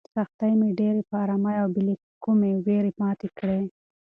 [0.15, 1.93] سختۍ مې په ډېرې ارامۍ او بې له
[2.23, 3.61] کومې وېرې ماتې کړې.